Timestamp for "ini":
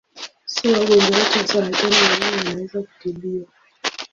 2.27-2.49